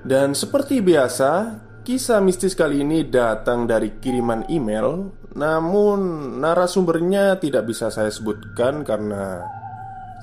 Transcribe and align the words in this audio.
dan 0.00 0.32
seperti 0.32 0.80
biasa, 0.80 1.60
kisah 1.84 2.24
mistis 2.24 2.56
kali 2.56 2.80
ini 2.80 3.04
datang 3.04 3.68
dari 3.68 4.00
kiriman 4.00 4.48
email, 4.48 5.12
namun 5.36 6.00
narasumbernya 6.40 7.36
tidak 7.36 7.68
bisa 7.68 7.92
saya 7.92 8.08
sebutkan 8.08 8.80
karena 8.80 9.44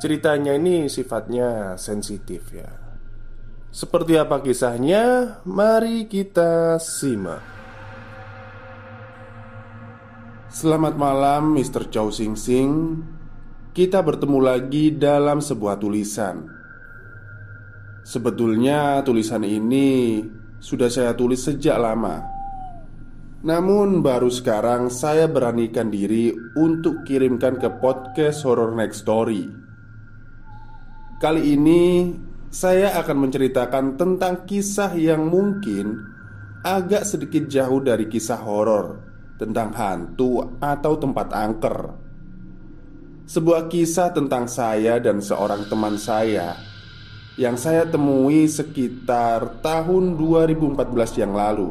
ceritanya 0.01 0.57
ini 0.57 0.89
sifatnya 0.89 1.77
sensitif 1.77 2.49
ya. 2.49 2.69
Seperti 3.69 4.17
apa 4.17 4.41
kisahnya? 4.41 5.37
Mari 5.45 6.09
kita 6.09 6.81
simak. 6.81 7.45
Selamat 10.49 10.97
malam, 10.97 11.53
Mr. 11.53 11.85
Chow 11.93 12.09
Sing 12.09 12.33
Sing. 12.33 12.97
Kita 13.77 14.01
bertemu 14.01 14.41
lagi 14.41 14.89
dalam 14.89 15.37
sebuah 15.37 15.77
tulisan 15.77 16.56
Sebetulnya 18.07 19.03
tulisan 19.03 19.43
ini 19.43 20.23
sudah 20.63 20.87
saya 20.87 21.11
tulis 21.11 21.43
sejak 21.43 21.75
lama. 21.75 22.23
Namun 23.43 23.99
baru 23.99 24.31
sekarang 24.31 24.87
saya 24.87 25.27
beranikan 25.27 25.91
diri 25.91 26.31
untuk 26.55 27.03
kirimkan 27.03 27.59
ke 27.59 27.67
podcast 27.83 28.47
Horror 28.47 28.79
Next 28.79 29.03
Story. 29.03 29.43
Kali 31.19 31.51
ini 31.51 32.15
saya 32.47 32.95
akan 32.95 33.27
menceritakan 33.27 33.99
tentang 33.99 34.47
kisah 34.47 34.95
yang 34.95 35.27
mungkin 35.27 35.99
agak 36.63 37.03
sedikit 37.03 37.51
jauh 37.51 37.83
dari 37.83 38.07
kisah 38.07 38.39
horor 38.39 39.03
tentang 39.35 39.75
hantu 39.75 40.55
atau 40.63 40.95
tempat 40.95 41.27
angker. 41.35 41.77
Sebuah 43.27 43.67
kisah 43.67 44.15
tentang 44.15 44.47
saya 44.47 44.95
dan 45.03 45.19
seorang 45.19 45.67
teman 45.67 45.99
saya 45.99 46.66
yang 47.37 47.53
saya 47.53 47.85
temui 47.85 48.49
sekitar 48.49 49.61
tahun 49.61 50.17
2014 50.17 51.21
yang 51.21 51.37
lalu 51.37 51.69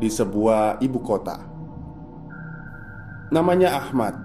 di 0.00 0.08
sebuah 0.08 0.80
ibu 0.80 0.98
kota. 1.04 1.36
Namanya 3.28 3.76
Ahmad, 3.76 4.16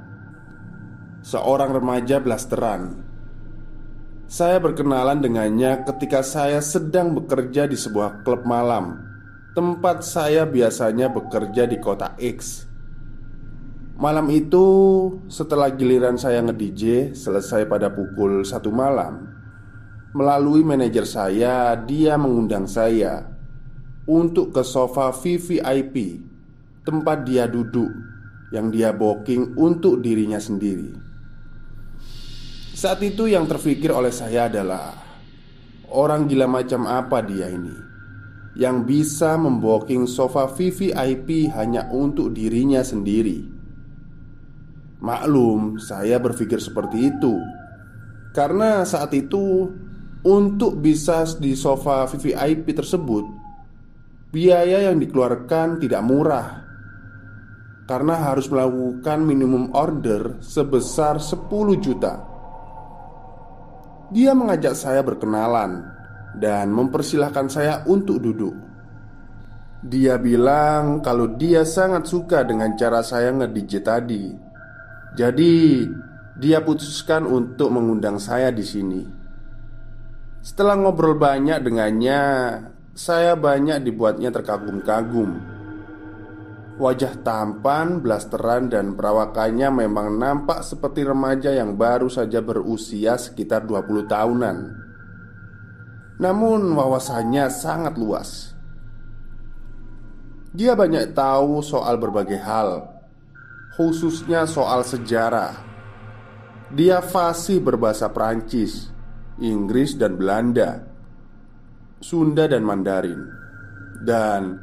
seorang 1.20 1.76
remaja 1.76 2.24
blasteran. 2.24 3.04
Saya 4.26 4.58
berkenalan 4.58 5.20
dengannya 5.22 5.84
ketika 5.86 6.24
saya 6.24 6.64
sedang 6.64 7.14
bekerja 7.14 7.68
di 7.68 7.76
sebuah 7.76 8.24
klub 8.24 8.48
malam, 8.48 9.04
tempat 9.54 10.08
saya 10.08 10.48
biasanya 10.48 11.12
bekerja 11.12 11.68
di 11.68 11.78
kota 11.84 12.16
X. 12.16 12.64
Malam 14.00 14.32
itu, 14.32 14.66
setelah 15.28 15.68
giliran 15.76 16.16
saya 16.16 16.40
nge-DJ 16.42 17.12
selesai 17.14 17.68
pada 17.68 17.92
pukul 17.92 18.42
satu 18.44 18.74
malam, 18.74 19.35
Melalui 20.16 20.64
manajer 20.64 21.04
saya, 21.04 21.76
dia 21.76 22.16
mengundang 22.16 22.72
saya 22.72 23.28
untuk 24.08 24.56
ke 24.56 24.64
sofa 24.64 25.12
VVIP 25.12 26.24
tempat 26.88 27.28
dia 27.28 27.52
duduk 27.52 27.92
yang 28.56 28.72
dia 28.72 28.96
booking 28.96 29.60
untuk 29.60 30.00
dirinya 30.00 30.40
sendiri. 30.40 30.96
Saat 32.72 33.04
itu 33.04 33.28
yang 33.28 33.44
terfikir 33.44 33.92
oleh 33.92 34.12
saya 34.16 34.48
adalah 34.48 35.06
Orang 35.96 36.26
gila 36.26 36.50
macam 36.50 36.90
apa 36.90 37.22
dia 37.22 37.48
ini? 37.48 37.72
Yang 38.58 38.78
bisa 38.84 39.40
memboking 39.40 40.10
sofa 40.10 40.50
VVIP 40.50 41.52
hanya 41.54 41.88
untuk 41.92 42.34
dirinya 42.34 42.82
sendiri. 42.82 43.46
Maklum, 45.00 45.78
saya 45.78 46.18
berpikir 46.18 46.58
seperti 46.58 47.14
itu. 47.14 47.38
Karena 48.36 48.84
saat 48.84 49.14
itu 49.14 49.70
untuk 50.26 50.82
bisa 50.82 51.24
di 51.38 51.54
sofa 51.54 52.10
VVIP 52.10 52.74
tersebut 52.74 53.46
Biaya 54.36 54.92
yang 54.92 55.00
dikeluarkan 55.00 55.80
tidak 55.80 56.04
murah. 56.04 56.60
Karena 57.88 58.20
harus 58.20 58.52
melakukan 58.52 59.24
minimum 59.24 59.72
order 59.72 60.44
sebesar 60.44 61.24
10 61.24 61.80
juta. 61.80 62.20
Dia 64.12 64.36
mengajak 64.36 64.76
saya 64.76 65.02
berkenalan 65.02 65.96
Dan 66.36 66.76
mempersilahkan 66.76 67.48
saya 67.48 67.88
untuk 67.88 68.20
duduk. 68.20 68.52
Dia 69.88 70.20
bilang 70.20 71.00
kalau 71.00 71.32
dia 71.40 71.64
sangat 71.64 72.04
suka 72.04 72.44
dengan 72.44 72.76
cara 72.76 73.00
saya 73.08 73.32
nge-DJ 73.32 73.72
tadi. 73.88 74.36
Jadi 75.16 75.88
dia 76.36 76.60
putuskan 76.60 77.24
untuk 77.24 77.72
mengundang 77.72 78.20
saya 78.20 78.52
di 78.52 78.68
sini. 78.68 79.25
Setelah 80.46 80.78
ngobrol 80.78 81.18
banyak 81.18 81.58
dengannya, 81.66 82.22
saya 82.94 83.34
banyak 83.34 83.82
dibuatnya 83.82 84.30
terkagum-kagum. 84.30 85.42
Wajah 86.78 87.18
tampan, 87.26 87.98
blasteran, 87.98 88.70
dan 88.70 88.94
perawakannya 88.94 89.74
memang 89.74 90.22
nampak 90.22 90.62
seperti 90.62 91.02
remaja 91.02 91.50
yang 91.50 91.74
baru 91.74 92.14
saja 92.14 92.46
berusia 92.46 93.18
sekitar 93.18 93.66
20 93.66 94.06
tahunan. 94.06 94.58
Namun 96.22 96.78
wawasannya 96.78 97.50
sangat 97.50 97.98
luas. 97.98 98.54
Dia 100.54 100.78
banyak 100.78 101.18
tahu 101.18 101.66
soal 101.66 101.98
berbagai 101.98 102.38
hal, 102.38 102.86
khususnya 103.74 104.46
soal 104.46 104.86
sejarah. 104.86 105.58
Dia 106.70 107.02
fasih 107.02 107.66
berbahasa 107.66 108.14
Prancis 108.14 108.95
Inggris 109.44 110.00
dan 110.00 110.16
Belanda, 110.16 110.80
Sunda 112.00 112.48
dan 112.48 112.64
Mandarin, 112.64 113.20
dan 114.08 114.56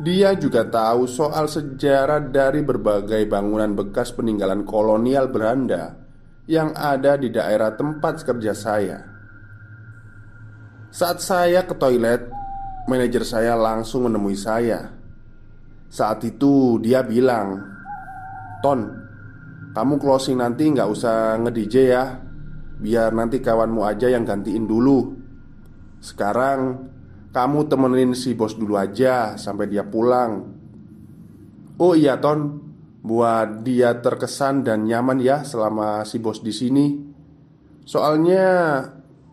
dia 0.00 0.32
juga 0.36 0.64
tahu 0.64 1.04
soal 1.04 1.48
sejarah 1.48 2.24
dari 2.32 2.64
berbagai 2.64 3.28
bangunan 3.28 3.76
bekas 3.76 4.16
peninggalan 4.16 4.64
kolonial 4.64 5.28
Belanda 5.28 5.96
yang 6.48 6.72
ada 6.72 7.20
di 7.20 7.28
daerah 7.28 7.76
tempat 7.76 8.24
kerja 8.24 8.52
saya. 8.56 8.98
Saat 10.88 11.20
saya 11.20 11.68
ke 11.68 11.76
toilet, 11.76 12.32
manajer 12.88 13.20
saya 13.20 13.52
langsung 13.52 14.08
menemui 14.08 14.36
saya. 14.36 14.96
Saat 15.92 16.24
itu 16.24 16.80
dia 16.80 17.04
bilang, 17.04 17.60
"Ton, 18.64 18.80
kamu 19.76 20.00
closing 20.00 20.40
nanti 20.40 20.72
nggak 20.72 20.88
usah 20.88 21.36
nge-DJ 21.44 21.76
ya 21.84 22.04
Biar 22.76 23.12
nanti 23.16 23.40
kawanmu 23.40 23.82
aja 23.84 24.12
yang 24.12 24.28
gantiin 24.28 24.68
dulu. 24.68 25.16
Sekarang 26.00 26.92
kamu 27.32 27.68
temenin 27.68 28.12
si 28.12 28.36
bos 28.36 28.56
dulu 28.56 28.76
aja 28.76 29.40
sampai 29.40 29.68
dia 29.68 29.84
pulang. 29.84 30.44
Oh 31.80 31.96
iya 31.96 32.20
Ton. 32.20 32.64
Buat 33.06 33.62
dia 33.62 34.02
terkesan 34.02 34.66
dan 34.66 34.82
nyaman 34.82 35.22
ya 35.22 35.46
selama 35.46 36.02
si 36.02 36.18
bos 36.18 36.42
di 36.42 36.50
sini. 36.50 36.86
Soalnya 37.86 38.82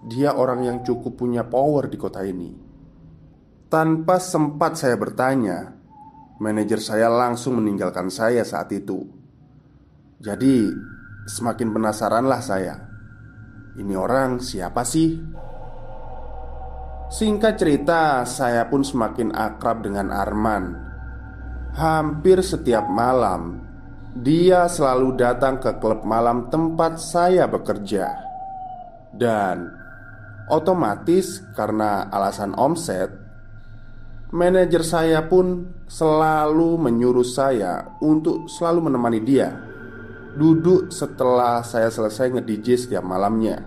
dia 0.06 0.38
orang 0.38 0.62
yang 0.62 0.78
cukup 0.86 1.18
punya 1.18 1.42
power 1.42 1.90
di 1.90 1.98
kota 1.98 2.22
ini. 2.22 2.54
Tanpa 3.66 4.22
sempat 4.22 4.78
saya 4.78 4.94
bertanya 4.94 5.84
Manajer 6.44 6.84
saya 6.84 7.08
langsung 7.08 7.62
meninggalkan 7.64 8.12
saya 8.12 8.44
saat 8.44 8.68
itu. 8.76 9.06
Jadi 10.20 10.68
semakin 11.24 11.72
penasaranlah 11.72 12.42
saya 12.44 12.93
ini 13.74 13.98
orang 13.98 14.38
siapa 14.38 14.86
sih? 14.86 15.18
Singkat 17.10 17.54
cerita, 17.58 18.22
saya 18.26 18.70
pun 18.70 18.86
semakin 18.86 19.34
akrab 19.34 19.82
dengan 19.86 20.14
Arman. 20.14 20.78
Hampir 21.74 22.42
setiap 22.46 22.86
malam, 22.86 23.66
dia 24.14 24.70
selalu 24.70 25.18
datang 25.18 25.58
ke 25.58 25.74
klub 25.82 26.06
malam 26.06 26.54
tempat 26.54 27.02
saya 27.02 27.50
bekerja, 27.50 28.14
dan 29.10 29.74
otomatis 30.54 31.42
karena 31.58 32.10
alasan 32.14 32.54
omset, 32.54 33.10
manajer 34.30 34.86
saya 34.86 35.26
pun 35.26 35.66
selalu 35.90 36.78
menyuruh 36.78 37.26
saya 37.26 37.98
untuk 38.06 38.46
selalu 38.50 38.90
menemani 38.90 39.22
dia 39.22 39.73
duduk 40.36 40.90
setelah 40.90 41.62
saya 41.62 41.90
selesai 41.90 42.34
nge-DJ 42.34 42.68
setiap 42.78 43.06
malamnya. 43.06 43.64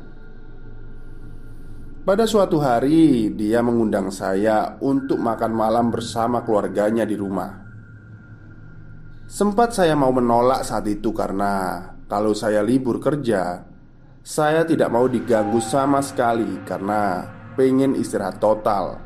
Pada 2.07 2.23
suatu 2.23 2.63
hari, 2.63 3.35
dia 3.35 3.59
mengundang 3.67 4.15
saya 4.15 4.79
untuk 4.79 5.19
makan 5.19 5.51
malam 5.51 5.91
bersama 5.91 6.47
keluarganya 6.47 7.03
di 7.03 7.19
rumah. 7.19 7.51
Sempat 9.27 9.75
saya 9.75 9.99
mau 9.99 10.15
menolak 10.15 10.63
saat 10.63 10.87
itu 10.87 11.11
karena 11.11 11.83
kalau 12.07 12.31
saya 12.31 12.63
libur 12.63 13.03
kerja, 13.03 13.67
saya 14.23 14.63
tidak 14.63 14.87
mau 14.87 15.11
diganggu 15.11 15.59
sama 15.59 15.99
sekali 15.99 16.63
karena 16.63 17.27
pengen 17.59 17.99
istirahat 17.99 18.39
total. 18.39 19.03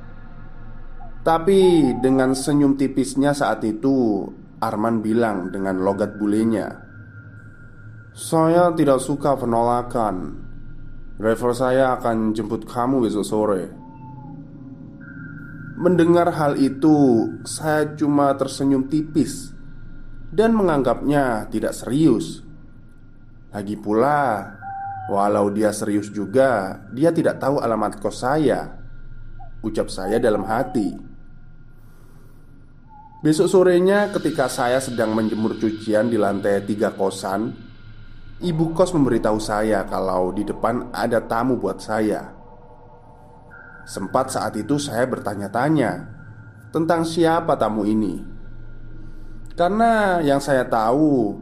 Tapi 1.24 1.92
dengan 2.04 2.36
senyum 2.36 2.76
tipisnya 2.76 3.32
saat 3.32 3.64
itu, 3.64 4.28
Arman 4.60 5.00
bilang 5.00 5.48
dengan 5.48 5.80
logat 5.80 6.20
bulenya, 6.20 6.89
"Saya 8.14 8.74
tidak 8.74 8.98
suka 8.98 9.38
penolakan. 9.38 10.46
Driver 11.20 11.52
saya 11.52 12.00
akan 12.00 12.32
jemput 12.32 12.64
kamu 12.64 13.04
besok 13.04 13.24
sore. 13.26 13.64
Mendengar 15.80 16.28
hal 16.36 16.60
itu 16.60 17.24
Saya 17.48 17.96
cuma 17.96 18.36
tersenyum 18.36 18.84
tipis 18.92 19.48
Dan 20.28 20.52
menganggapnya 20.52 21.48
tidak 21.48 21.72
serius. 21.72 22.44
Lagi 23.48 23.80
pula 23.80 24.60
Walau 25.08 25.48
dia 25.48 25.72
serius 25.72 26.12
juga 26.12 26.84
Dia 26.92 27.16
tidak 27.16 27.40
tahu 27.40 27.64
alamat 27.64 27.96
kos 27.96 28.20
saya 28.20 28.76
Ucap 29.60 29.92
saya 29.92 30.16
dalam 30.16 30.44
hati. 30.48 30.96
Besok 33.20 33.48
sorenya 33.52 34.08
ketika 34.08 34.48
saya 34.48 34.80
sedang 34.80 35.12
menjemur 35.12 35.60
cucian 35.60 36.08
di 36.08 36.16
lantai 36.16 36.64
tiga 36.64 36.96
kosan 36.96 37.69
Ibu 38.40 38.72
kos 38.72 38.96
memberitahu 38.96 39.37
saya 39.37 39.84
kalau 39.84 40.32
di 40.32 40.48
depan 40.48 40.88
ada 40.96 41.20
tamu 41.20 41.60
buat 41.60 41.76
saya. 41.76 42.32
Sempat 43.84 44.32
saat 44.32 44.56
itu 44.56 44.81
saya 44.81 45.04
bertanya-tanya 45.04 46.08
tentang 46.72 47.04
siapa 47.04 47.52
tamu 47.60 47.84
ini. 47.84 48.16
Karena 49.52 50.25
yang 50.25 50.40
saya 50.40 50.64
tahu 50.64 51.37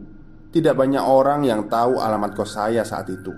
tidak 0.51 0.75
banyak 0.75 0.99
orang 0.99 1.47
yang 1.47 1.71
tahu 1.71 2.03
alamat 2.03 2.35
kos 2.35 2.59
saya 2.59 2.83
saat 2.83 3.07
itu. 3.07 3.31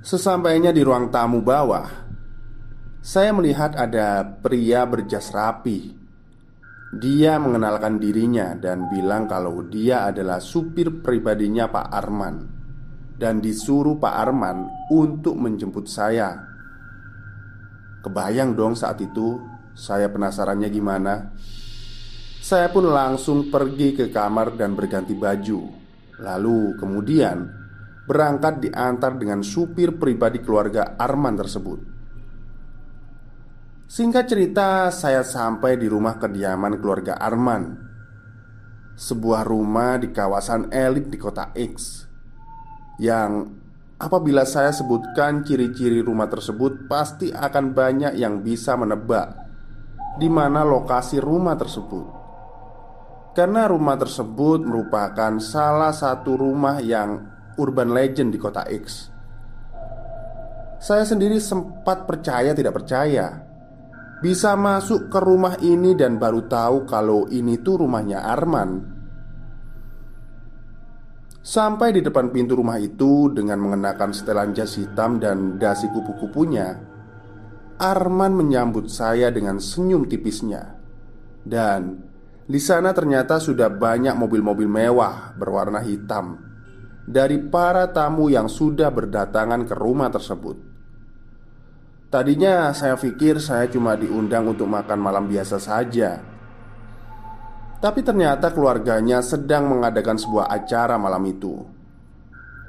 Sesampainya 0.00 0.72
di 0.72 0.80
ruang 0.80 1.12
tamu 1.12 1.44
bawah, 1.44 1.84
saya 3.04 3.36
melihat 3.36 3.76
ada 3.76 4.24
pria 4.24 4.88
berjas 4.88 5.28
rapi 5.36 6.01
dia 6.92 7.40
mengenalkan 7.40 7.96
dirinya 7.96 8.52
dan 8.52 8.92
bilang 8.92 9.24
kalau 9.24 9.64
dia 9.64 10.12
adalah 10.12 10.44
supir 10.44 11.00
pribadinya 11.00 11.64
Pak 11.64 11.88
Arman 11.88 12.36
Dan 13.16 13.40
disuruh 13.40 13.96
Pak 13.96 14.12
Arman 14.12 14.68
untuk 14.92 15.40
menjemput 15.40 15.88
saya. 15.88 16.36
Kebayang 18.04 18.52
dong 18.52 18.76
saat 18.76 19.00
itu 19.00 19.40
Saya 19.72 20.12
penasarannya 20.12 20.68
gimana? 20.68 21.32
Saya 22.44 22.68
pun 22.68 22.84
langsung 22.84 23.48
pergi 23.48 23.96
ke 23.96 24.12
kamar 24.12 24.52
dan 24.60 24.76
berganti 24.76 25.16
baju. 25.16 25.60
Lalu 26.20 26.76
kemudian 26.76 27.38
Berangkat 28.04 28.68
diantar 28.68 29.16
dengan 29.16 29.40
supir 29.40 29.96
pribadi 29.96 30.44
keluarga 30.44 30.92
Arman 31.00 31.40
tersebut 31.40 31.91
Singkat 33.92 34.24
cerita, 34.24 34.88
saya 34.88 35.20
sampai 35.20 35.76
di 35.76 35.84
rumah 35.84 36.16
kediaman 36.16 36.80
keluarga 36.80 37.12
Arman. 37.20 37.76
Sebuah 38.96 39.44
rumah 39.44 40.00
di 40.00 40.08
kawasan 40.08 40.72
elit 40.72 41.12
di 41.12 41.20
kota 41.20 41.52
X 41.52 42.08
Yang 42.96 43.52
apabila 44.00 44.48
saya 44.48 44.72
sebutkan 44.72 45.44
ciri-ciri 45.44 46.00
rumah 46.04 46.28
tersebut 46.28 46.88
Pasti 46.88 47.32
akan 47.32 47.76
banyak 47.76 48.16
yang 48.16 48.40
bisa 48.40 48.80
menebak 48.80 49.36
di 50.16 50.32
mana 50.32 50.64
lokasi 50.64 51.20
rumah 51.20 51.60
tersebut. 51.60 52.08
Karena 53.36 53.68
rumah 53.68 54.00
tersebut 54.00 54.64
merupakan 54.64 55.36
salah 55.36 55.92
satu 55.92 56.40
rumah 56.40 56.80
yang 56.80 57.28
urban 57.60 57.92
legend 57.92 58.32
di 58.32 58.40
kota 58.40 58.64
X. 58.72 59.12
Saya 60.80 61.04
sendiri 61.04 61.36
sempat 61.36 62.08
percaya 62.08 62.56
tidak 62.56 62.80
percaya 62.80 63.51
bisa 64.22 64.54
masuk 64.54 65.10
ke 65.10 65.18
rumah 65.18 65.58
ini 65.58 65.98
dan 65.98 66.16
baru 66.16 66.46
tahu 66.46 66.86
kalau 66.86 67.26
ini 67.26 67.58
tuh 67.58 67.82
rumahnya 67.82 68.22
Arman. 68.22 68.70
Sampai 71.42 71.90
di 71.90 72.06
depan 72.06 72.30
pintu 72.30 72.54
rumah 72.54 72.78
itu 72.78 73.26
dengan 73.34 73.58
mengenakan 73.58 74.14
setelan 74.14 74.54
jas 74.54 74.78
hitam 74.78 75.18
dan 75.18 75.58
dasi 75.58 75.90
kupu-kupunya, 75.90 76.78
Arman 77.82 78.38
menyambut 78.38 78.86
saya 78.86 79.34
dengan 79.34 79.58
senyum 79.58 80.06
tipisnya. 80.06 80.78
Dan 81.42 81.98
di 82.46 82.62
sana 82.62 82.94
ternyata 82.94 83.42
sudah 83.42 83.66
banyak 83.74 84.14
mobil-mobil 84.14 84.70
mewah 84.70 85.34
berwarna 85.34 85.82
hitam 85.82 86.38
dari 87.02 87.42
para 87.42 87.90
tamu 87.90 88.30
yang 88.30 88.46
sudah 88.46 88.94
berdatangan 88.94 89.66
ke 89.66 89.74
rumah 89.74 90.14
tersebut. 90.14 90.71
Tadinya 92.12 92.76
saya 92.76 92.92
pikir 92.92 93.40
saya 93.40 93.64
cuma 93.72 93.96
diundang 93.96 94.52
untuk 94.52 94.68
makan 94.68 95.00
malam 95.00 95.24
biasa 95.24 95.56
saja. 95.56 96.20
Tapi 97.80 98.04
ternyata 98.04 98.52
keluarganya 98.52 99.24
sedang 99.24 99.72
mengadakan 99.72 100.20
sebuah 100.20 100.52
acara 100.52 101.00
malam 101.00 101.24
itu. 101.24 101.56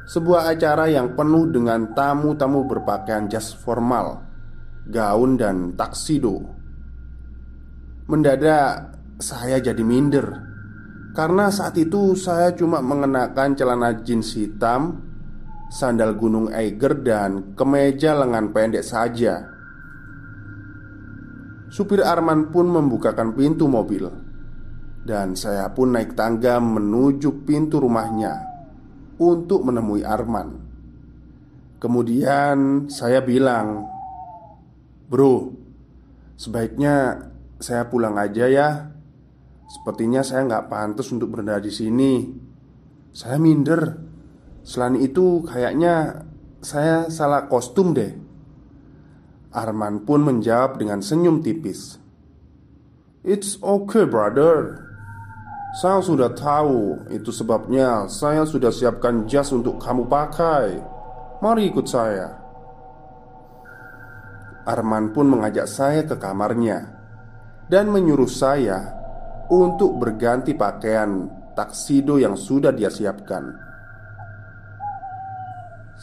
Sebuah 0.08 0.48
acara 0.48 0.88
yang 0.88 1.20
penuh 1.20 1.52
dengan 1.52 1.92
tamu-tamu 1.92 2.64
berpakaian 2.72 3.28
jas 3.28 3.52
formal 3.52 4.24
Gaun 4.88 5.36
dan 5.36 5.76
taksido. 5.76 6.40
Mendadak 8.08 8.96
saya 9.20 9.60
jadi 9.60 9.80
minder 9.84 10.40
Karena 11.12 11.52
saat 11.52 11.76
itu 11.76 12.16
saya 12.16 12.56
cuma 12.56 12.80
mengenakan 12.80 13.60
celana 13.60 13.92
jeans 14.08 14.40
hitam 14.40 15.13
sandal 15.74 16.14
gunung 16.14 16.54
Eiger 16.54 17.02
dan 17.02 17.58
kemeja 17.58 18.14
lengan 18.14 18.54
pendek 18.54 18.86
saja. 18.86 19.50
Supir 21.74 22.06
Arman 22.06 22.54
pun 22.54 22.70
membukakan 22.70 23.34
pintu 23.34 23.66
mobil. 23.66 24.06
Dan 25.04 25.34
saya 25.34 25.74
pun 25.74 25.98
naik 25.98 26.16
tangga 26.16 26.64
menuju 26.64 27.44
pintu 27.44 27.84
rumahnya 27.84 28.40
Untuk 29.20 29.68
menemui 29.68 30.00
Arman. 30.00 30.64
Kemudian 31.82 32.88
saya 32.88 33.20
bilang 33.20 33.84
Bro, 35.12 35.52
sebaiknya 36.40 37.28
saya 37.60 37.90
pulang 37.92 38.16
aja 38.16 38.48
ya. 38.48 38.70
Sepertinya 39.68 40.24
saya 40.24 40.48
nggak 40.48 40.70
pantas 40.72 41.12
untuk 41.12 41.36
berada 41.36 41.60
di 41.60 41.74
sini. 41.74 42.14
Saya 43.12 43.36
minder 43.42 44.03
Selain 44.64 44.96
itu 44.96 45.44
kayaknya 45.44 46.24
saya 46.64 47.12
salah 47.12 47.52
kostum 47.52 47.92
deh. 47.92 48.16
Arman 49.52 50.08
pun 50.08 50.24
menjawab 50.24 50.80
dengan 50.80 51.04
senyum 51.04 51.44
tipis. 51.44 52.00
It's 53.28 53.60
okay 53.60 54.08
brother. 54.08 54.80
Saya 55.74 56.06
sudah 56.06 56.32
tahu 56.38 57.08
Itu 57.12 57.30
sebabnya. 57.36 58.08
Saya 58.08 58.48
sudah 58.48 58.72
siapkan 58.72 59.28
jas 59.28 59.52
untuk 59.52 59.78
kamu 59.84 60.08
pakai. 60.08 60.80
Mari 61.44 61.70
ikut 61.70 61.86
saya. 61.86 62.40
Arman 64.64 65.12
pun 65.12 65.28
mengajak 65.28 65.68
saya 65.68 66.08
ke 66.08 66.16
kamarnya 66.16 66.88
Dan 67.68 67.92
menyuruh 67.92 68.32
saya 68.32 68.96
Untuk 69.52 70.00
berganti 70.00 70.56
pakaian 70.56 71.28
taksido 71.52 72.16
yang 72.16 72.40
sudah 72.40 72.72
dia 72.72 72.88
siapkan 72.88 73.73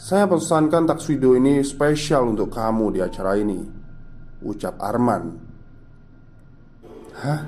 saya 0.01 0.25
pesankan 0.25 0.89
taksido 0.89 1.37
ini 1.37 1.61
spesial 1.61 2.33
untuk 2.33 2.49
kamu 2.49 2.97
di 2.97 2.99
acara 3.05 3.37
ini 3.37 3.61
Ucap 4.41 4.81
Arman. 4.81 5.37
Hah? 7.21 7.41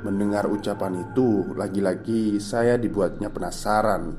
Mendengar 0.00 0.48
ucapan 0.48 1.04
itu 1.04 1.52
Lagi-lagi 1.52 2.40
saya 2.40 2.80
dibuatnya 2.80 3.28
penasaran. 3.28 4.16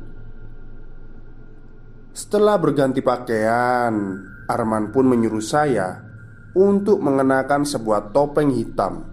Setelah 2.14 2.62
berganti 2.62 3.02
pakaian 3.02 3.98
Arman 4.46 4.94
pun 4.94 5.10
menyuruh 5.10 5.42
saya 5.42 6.06
Untuk 6.54 7.02
mengenakan 7.02 7.66
sebuah 7.66 8.14
topeng 8.14 8.54
hitam 8.54 9.10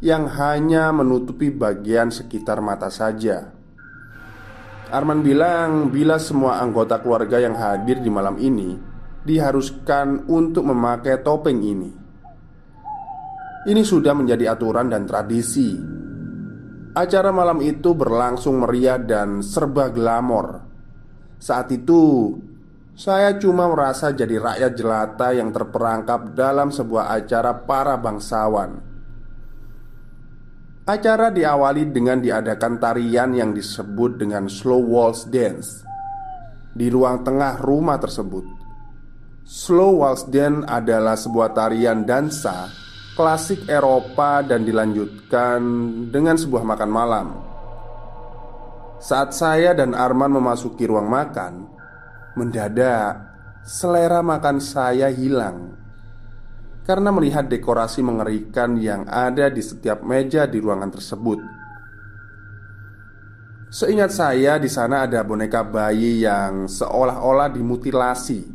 Yang 0.00 0.24
hanya 0.40 0.96
menutupi 0.96 1.52
bagian 1.52 2.08
sekitar 2.08 2.64
mata 2.64 2.88
saja 2.88 3.55
Arman 4.86 5.18
bilang 5.18 5.90
bila 5.90 6.14
semua 6.14 6.62
anggota 6.62 7.02
keluarga 7.02 7.42
yang 7.42 7.58
hadir 7.58 7.98
di 7.98 8.06
malam 8.06 8.38
ini 8.38 8.78
diharuskan 9.26 10.30
untuk 10.30 10.62
memakai 10.62 11.26
topeng 11.26 11.58
ini. 11.58 11.90
Ini 13.66 13.82
sudah 13.82 14.14
menjadi 14.14 14.54
aturan 14.54 14.86
dan 14.86 15.02
tradisi. 15.02 15.74
Acara 16.94 17.34
malam 17.34 17.58
itu 17.66 17.98
berlangsung 17.98 18.62
meriah 18.62 18.94
dan 18.94 19.42
serba 19.42 19.90
glamor. 19.90 20.62
Saat 21.42 21.74
itu, 21.74 22.30
Saya 22.96 23.36
cuma 23.36 23.68
merasa 23.68 24.08
jadi 24.08 24.40
rakyat 24.40 24.72
jelata 24.72 25.28
yang 25.36 25.52
terperangkap 25.52 26.32
dalam 26.32 26.72
sebuah 26.72 27.12
acara 27.12 27.52
para 27.52 27.92
bangsawan. 28.00 28.80
Acara 30.86 31.34
diawali 31.34 31.90
dengan 31.90 32.22
diadakan 32.22 32.78
tarian 32.78 33.34
yang 33.34 33.50
disebut 33.50 34.22
dengan 34.22 34.46
slow 34.46 34.86
waltz 34.86 35.26
dance 35.26 35.82
di 36.70 36.86
ruang 36.86 37.26
tengah 37.26 37.58
rumah 37.58 37.98
tersebut. 37.98 38.46
Slow 39.42 39.98
waltz 40.06 40.30
dance 40.30 40.62
adalah 40.70 41.18
sebuah 41.18 41.58
tarian 41.58 42.06
dansa 42.06 42.70
klasik 43.18 43.66
Eropa 43.66 44.46
dan 44.46 44.62
dilanjutkan 44.62 45.58
dengan 46.14 46.38
sebuah 46.38 46.62
makan 46.62 46.90
malam. 46.94 47.34
Saat 49.02 49.34
saya 49.34 49.74
dan 49.74 49.90
Arman 49.90 50.38
memasuki 50.38 50.86
ruang 50.86 51.10
makan, 51.10 51.66
Mendadak, 52.38 53.26
selera 53.66 54.22
makan 54.22 54.62
saya 54.62 55.10
hilang 55.10 55.85
karena 56.86 57.10
melihat 57.10 57.50
dekorasi 57.50 57.98
mengerikan 58.06 58.78
yang 58.78 59.10
ada 59.10 59.50
di 59.50 59.58
setiap 59.58 60.06
meja 60.06 60.46
di 60.46 60.62
ruangan 60.62 60.94
tersebut. 60.94 61.42
Seingat 63.66 64.14
saya, 64.14 64.62
di 64.62 64.70
sana 64.70 65.04
ada 65.10 65.26
boneka 65.26 65.66
bayi 65.66 66.22
yang 66.22 66.70
seolah-olah 66.70 67.50
dimutilasi 67.50 68.54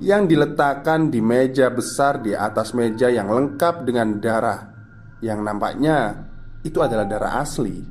yang 0.00 0.26
diletakkan 0.26 1.12
di 1.12 1.20
meja 1.20 1.68
besar 1.68 2.24
di 2.24 2.32
atas 2.32 2.72
meja 2.72 3.06
yang 3.12 3.28
lengkap 3.28 3.86
dengan 3.86 4.18
darah 4.18 4.72
yang 5.20 5.44
nampaknya 5.44 6.26
itu 6.64 6.80
adalah 6.80 7.06
darah 7.06 7.38
asli. 7.44 7.84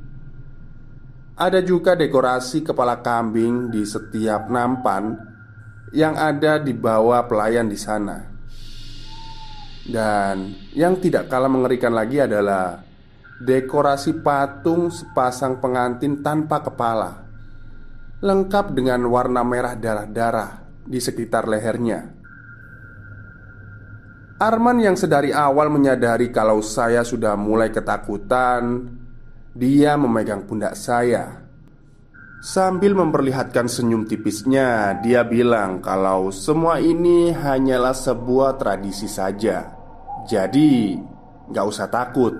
Ada 1.38 1.64
juga 1.64 1.96
dekorasi 1.96 2.60
kepala 2.60 3.00
kambing 3.00 3.72
di 3.72 3.86
setiap 3.88 4.52
nampan 4.52 5.16
yang 5.96 6.18
ada 6.18 6.60
di 6.60 6.76
bawah 6.76 7.24
pelayan 7.24 7.70
di 7.72 7.80
sana. 7.80 8.31
Dan 9.82 10.54
yang 10.78 11.02
tidak 11.02 11.26
kalah 11.26 11.50
mengerikan 11.50 11.90
lagi 11.90 12.22
adalah 12.22 12.78
dekorasi 13.42 14.22
patung 14.22 14.94
sepasang 14.94 15.58
pengantin 15.58 16.22
tanpa 16.22 16.62
kepala, 16.62 17.26
lengkap 18.22 18.70
dengan 18.70 19.02
warna 19.10 19.42
merah 19.42 19.74
darah-darah 19.74 20.62
di 20.86 21.02
sekitar 21.02 21.50
lehernya. 21.50 22.22
Arman 24.42 24.82
yang 24.82 24.98
sedari 24.98 25.30
awal 25.30 25.70
menyadari 25.70 26.34
kalau 26.34 26.58
saya 26.62 27.06
sudah 27.06 27.38
mulai 27.38 27.70
ketakutan 27.70 28.90
dia 29.54 29.94
memegang 29.94 30.42
pundak 30.42 30.74
saya 30.74 31.46
Sambil 32.42 32.98
memperlihatkan 32.98 33.70
senyum 33.70 34.02
tipisnya 34.02 34.98
Dia 34.98 35.22
bilang 35.22 35.78
kalau 35.78 36.34
semua 36.34 36.82
ini 36.82 37.30
hanyalah 37.30 37.94
sebuah 37.94 38.58
tradisi 38.58 39.06
saja. 39.06 39.70
Jadi 40.26 40.98
gak 41.54 41.66
usah 41.70 41.86
takut. 41.86 42.34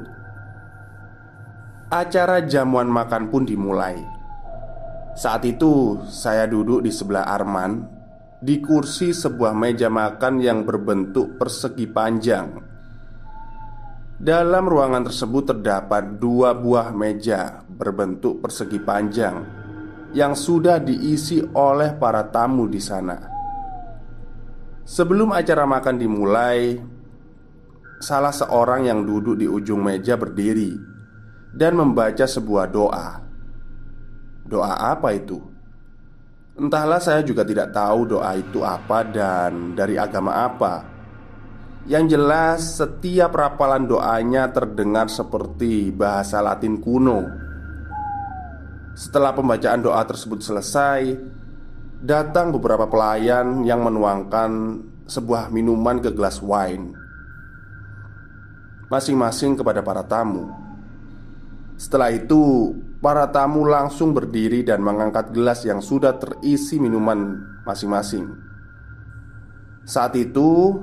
Acara 1.87 2.43
jamuan 2.43 2.91
makan 2.91 3.31
pun 3.31 3.47
dimulai. 3.47 3.95
Saat 5.15 5.47
itu 5.47 6.03
saya 6.11 6.51
duduk 6.51 6.83
di 6.83 6.91
sebelah 6.91 7.31
Arman 7.39 7.87
Di 8.43 8.59
kursi 8.59 9.15
sebuah 9.15 9.55
meja 9.55 9.87
makan 9.87 10.43
yang 10.43 10.67
berbentuk 10.67 11.39
persegi 11.39 11.87
panjang. 11.87 12.59
Dalam 14.19 14.67
ruangan 14.67 15.07
tersebut 15.07 15.55
terdapat 15.55 16.19
dua 16.19 16.59
buah 16.59 16.91
meja 16.91 17.63
berbentuk 17.71 18.43
persegi 18.43 18.83
panjang 18.83 19.62
yang 20.13 20.37
sudah 20.37 20.77
diisi 20.81 21.41
oleh 21.57 21.97
para 21.97 22.29
tamu 22.29 22.69
di 22.69 22.81
sana. 22.81 23.33
Sebelum 24.85 25.33
acara 25.33 25.65
makan 25.65 25.97
dimulai, 25.97 26.77
salah 28.03 28.35
seorang 28.35 28.85
yang 28.85 29.07
duduk 29.09 29.41
di 29.41 29.49
ujung 29.49 29.81
meja 29.81 30.21
berdiri 30.21 30.77
dan 31.55 31.81
membaca 31.81 32.29
sebuah 32.29 32.67
doa. 32.69 33.09
Doa 34.45 34.75
apa 34.93 35.17
itu? 35.17 35.41
Entahlah, 36.53 37.01
saya 37.01 37.25
juga 37.25 37.49
tidak 37.49 37.73
tahu 37.73 38.05
doa 38.05 38.37
itu 38.37 38.61
apa 38.61 39.01
dan 39.09 39.73
dari 39.73 39.97
agama 39.97 40.45
apa. 40.45 40.85
Yang 41.89 42.05
jelas, 42.15 42.61
setiap 42.77 43.33
rapalan 43.33 43.89
doanya 43.89 44.53
terdengar 44.53 45.09
seperti 45.09 45.89
bahasa 45.89 46.45
Latin 46.45 46.77
kuno. 46.79 47.42
Setelah 48.93 49.33
pembacaan 49.33 49.81
doa 49.81 50.05
tersebut 50.05 50.45
selesai, 50.45 51.17
datang 52.05 52.53
beberapa 52.53 52.85
pelayan 52.85 53.65
yang 53.65 53.81
menuangkan 53.81 54.85
sebuah 55.09 55.49
minuman 55.49 55.97
ke 55.97 56.13
gelas 56.13 56.45
wine, 56.45 56.93
masing-masing 58.93 59.57
kepada 59.57 59.81
para 59.81 60.05
tamu. 60.05 60.53
Setelah 61.81 62.13
itu, 62.13 62.77
para 63.01 63.25
tamu 63.33 63.65
langsung 63.65 64.13
berdiri 64.13 64.61
dan 64.61 64.85
mengangkat 64.85 65.33
gelas 65.33 65.65
yang 65.65 65.81
sudah 65.81 66.21
terisi 66.21 66.77
minuman 66.77 67.41
masing-masing. 67.65 68.29
Saat 69.89 70.21
itu, 70.21 70.79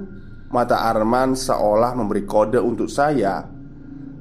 Mata 0.50 0.82
Arman 0.82 1.38
seolah 1.38 1.94
memberi 1.94 2.26
kode 2.26 2.58
untuk 2.58 2.90
saya 2.90 3.46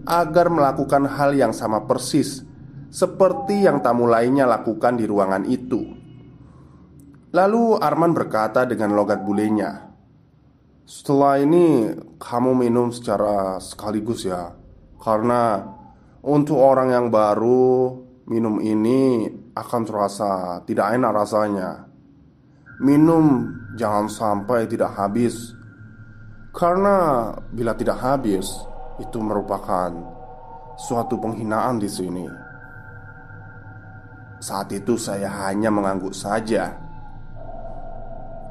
agar 0.04 0.52
melakukan 0.52 1.08
hal 1.08 1.32
yang 1.32 1.56
sama 1.56 1.88
persis 1.88 2.47
seperti 2.88 3.68
yang 3.68 3.84
tamu 3.84 4.08
lainnya 4.08 4.48
lakukan 4.48 4.96
di 4.96 5.04
ruangan 5.04 5.44
itu. 5.44 5.80
Lalu 7.28 7.76
Arman 7.76 8.16
berkata 8.16 8.64
dengan 8.64 8.96
logat 8.96 9.20
bulenya, 9.20 9.92
"Setelah 10.88 11.36
ini 11.36 11.92
kamu 12.16 12.56
minum 12.56 12.88
secara 12.88 13.60
sekaligus 13.60 14.24
ya, 14.24 14.56
karena 14.96 15.60
untuk 16.24 16.56
orang 16.56 16.88
yang 16.88 17.06
baru 17.12 18.00
minum 18.32 18.56
ini 18.64 19.28
akan 19.52 19.82
terasa 19.84 20.64
tidak 20.64 20.96
enak 20.96 21.12
rasanya. 21.12 21.70
Minum 22.80 23.52
jangan 23.76 24.08
sampai 24.08 24.64
tidak 24.64 24.96
habis." 24.96 25.52
Karena 26.48 27.28
bila 27.52 27.76
tidak 27.76 28.00
habis, 28.00 28.48
itu 28.98 29.20
merupakan 29.20 29.92
suatu 30.80 31.20
penghinaan 31.20 31.76
di 31.76 31.86
sini. 31.86 32.47
Saat 34.38 34.70
itu 34.70 34.94
saya 34.94 35.26
hanya 35.46 35.70
mengangguk 35.70 36.14
saja. 36.14 36.78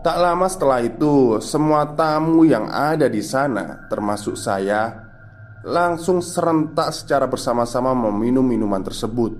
Tak 0.03 0.17
lama 0.19 0.47
setelah 0.47 0.83
itu, 0.83 1.39
semua 1.43 1.95
tamu 1.95 2.47
yang 2.47 2.71
ada 2.71 3.11
di 3.11 3.19
sana, 3.19 3.87
termasuk 3.91 4.39
saya, 4.39 4.93
langsung 5.67 6.23
serentak 6.23 6.95
secara 6.95 7.27
bersama-sama 7.27 7.91
meminum 7.91 8.43
minuman 8.43 8.83
tersebut. 8.83 9.35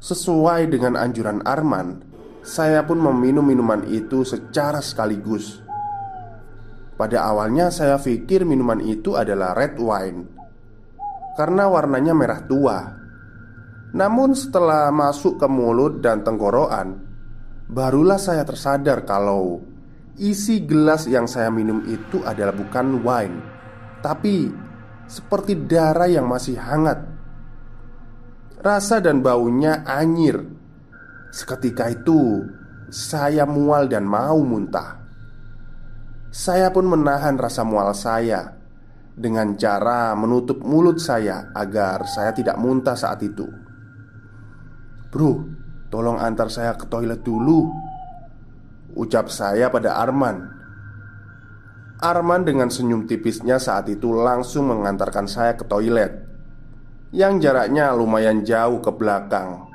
Sesuai 0.00 0.68
dengan 0.68 1.00
anjuran 1.00 1.40
Arman, 1.44 2.04
saya 2.44 2.84
pun 2.84 3.00
meminum 3.00 3.44
minuman 3.44 3.88
itu 3.88 4.20
secara 4.28 4.84
sekaligus. 4.84 5.64
Pada 6.94 7.24
awalnya 7.24 7.74
saya 7.74 7.98
pikir 7.98 8.46
minuman 8.46 8.78
itu 8.78 9.18
adalah 9.18 9.50
red 9.50 9.74
wine 9.82 10.30
Karena 11.34 11.66
warnanya 11.66 12.14
merah 12.14 12.46
tua 12.46 13.03
Namun 13.94 14.34
setelah 14.34 14.90
masuk 14.90 15.38
ke 15.38 15.46
mulut 15.46 16.02
dan 16.02 16.26
tenggorokan 16.26 16.98
Barulah 17.70 18.18
saya 18.18 18.42
tersadar 18.42 19.06
kalau 19.06 19.62
Isi 20.18 20.66
gelas 20.66 21.06
yang 21.06 21.30
saya 21.30 21.50
minum 21.54 21.82
itu 21.86 22.18
adalah 22.26 22.50
bukan 22.50 23.00
wine 23.06 23.38
Tapi 24.02 24.50
seperti 25.04 25.68
darah 25.68 26.08
yang 26.08 26.24
masih 26.24 26.56
hangat. 26.56 26.96
Rasa 28.64 29.00
dan 29.04 29.20
baunya 29.20 29.84
anyir. 29.84 30.40
Seketika 31.28 31.92
itu 31.92 32.40
Saya 32.88 33.44
mual 33.44 33.86
dan 33.90 34.08
mau 34.08 34.40
muntah. 34.40 35.02
Saya 36.34 36.74
pun 36.74 36.90
menahan 36.90 37.38
rasa 37.38 37.62
mual 37.62 37.94
saya 37.94 38.58
dengan 39.14 39.54
cara 39.54 40.18
menutup 40.18 40.58
mulut 40.66 40.98
saya 40.98 41.54
agar 41.54 42.02
saya 42.10 42.34
tidak 42.34 42.58
muntah 42.58 42.98
saat 42.98 43.22
itu. 43.22 43.63
"Bro, 45.14 45.46
tolong 45.94 46.18
antar 46.18 46.50
saya 46.50 46.74
ke 46.74 46.90
toilet 46.90 47.22
dulu." 47.22 47.70
Ucap 48.98 49.30
saya 49.30 49.70
pada 49.70 50.02
Arman. 50.02 50.42
Arman 52.02 52.42
dengan 52.42 52.66
senyum 52.66 53.06
tipisnya 53.06 53.62
saat 53.62 53.86
itu 53.86 54.10
langsung 54.10 54.66
mengantarkan 54.74 55.30
saya 55.30 55.54
ke 55.54 55.62
toilet 55.70 56.34
yang 57.14 57.38
jaraknya 57.38 57.94
lumayan 57.94 58.42
jauh 58.42 58.82
ke 58.82 58.90
belakang. 58.90 59.70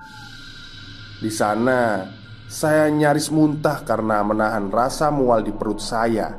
Di 1.24 1.32
sana, 1.32 2.04
saya 2.52 2.92
nyaris 2.92 3.32
muntah 3.32 3.88
karena 3.88 4.20
menahan 4.28 4.68
rasa 4.68 5.08
mual 5.08 5.48
di 5.48 5.56
perut 5.56 5.80
saya. 5.80 6.36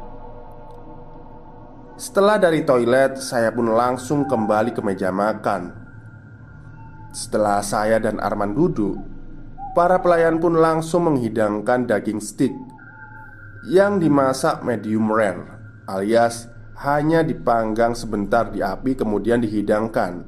Setelah 1.96 2.36
dari 2.36 2.64
toilet, 2.68 3.16
saya 3.16 3.48
pun 3.52 3.72
langsung 3.72 4.28
kembali 4.28 4.76
ke 4.76 4.80
meja 4.84 5.08
makan. 5.08 5.79
Setelah 7.10 7.58
saya 7.62 7.98
dan 7.98 8.22
Arman 8.22 8.54
duduk, 8.54 8.98
para 9.74 9.98
pelayan 9.98 10.38
pun 10.38 10.54
langsung 10.58 11.10
menghidangkan 11.10 11.86
daging 11.86 12.22
stick 12.22 12.54
yang 13.66 14.00
dimasak 14.00 14.64
medium 14.64 15.12
rare 15.12 15.60
alias 15.90 16.48
hanya 16.80 17.20
dipanggang 17.20 17.92
sebentar 17.92 18.48
di 18.48 18.64
api 18.64 18.96
kemudian 18.96 19.42
dihidangkan. 19.42 20.24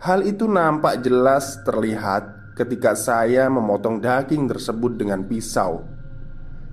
Hal 0.00 0.24
itu 0.24 0.48
nampak 0.48 1.04
jelas 1.04 1.60
terlihat 1.60 2.54
ketika 2.56 2.96
saya 2.96 3.52
memotong 3.52 4.00
daging 4.00 4.48
tersebut 4.48 4.96
dengan 4.96 5.26
pisau. 5.28 5.84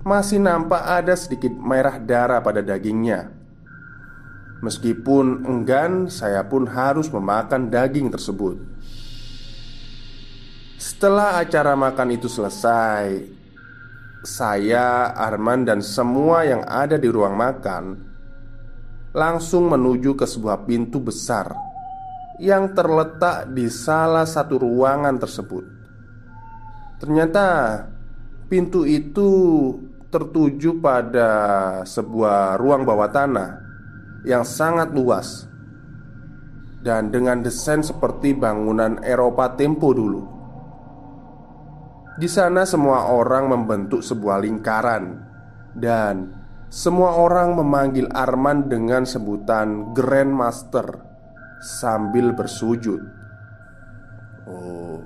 Masih 0.00 0.40
nampak 0.40 0.80
ada 0.80 1.12
sedikit 1.12 1.52
merah 1.52 2.00
darah 2.00 2.40
pada 2.40 2.64
dagingnya. 2.64 3.37
Meskipun 4.58 5.46
enggan, 5.46 6.10
saya 6.10 6.42
pun 6.42 6.66
harus 6.66 7.06
memakan 7.14 7.70
daging 7.70 8.10
tersebut. 8.10 8.58
Setelah 10.78 11.38
acara 11.38 11.78
makan 11.78 12.18
itu 12.18 12.26
selesai, 12.26 13.22
saya, 14.26 15.14
Arman, 15.14 15.62
dan 15.62 15.78
semua 15.78 16.42
yang 16.42 16.66
ada 16.66 16.98
di 16.98 17.06
ruang 17.06 17.38
makan 17.38 18.02
langsung 19.14 19.70
menuju 19.70 20.18
ke 20.18 20.26
sebuah 20.26 20.66
pintu 20.66 20.98
besar 20.98 21.54
yang 22.42 22.74
terletak 22.74 23.50
di 23.54 23.70
salah 23.70 24.26
satu 24.26 24.58
ruangan 24.58 25.18
tersebut. 25.22 25.64
Ternyata 26.98 27.46
pintu 28.50 28.82
itu 28.82 29.30
tertuju 30.10 30.82
pada 30.82 31.30
sebuah 31.86 32.58
ruang 32.58 32.82
bawah 32.82 33.10
tanah 33.10 33.67
yang 34.26 34.42
sangat 34.42 34.90
luas 34.90 35.46
dan 36.82 37.10
dengan 37.10 37.42
desain 37.42 37.82
seperti 37.82 38.34
bangunan 38.34 39.02
Eropa 39.02 39.54
tempo 39.58 39.90
dulu. 39.92 40.22
Di 42.18 42.26
sana 42.26 42.66
semua 42.66 43.14
orang 43.14 43.46
membentuk 43.46 44.02
sebuah 44.02 44.42
lingkaran 44.42 45.22
Dan 45.78 46.34
semua 46.66 47.14
orang 47.14 47.54
memanggil 47.54 48.10
Arman 48.10 48.66
dengan 48.66 49.06
sebutan 49.06 49.94
Grandmaster 49.94 51.06
Sambil 51.62 52.34
bersujud. 52.34 53.02
Oh, 54.46 55.02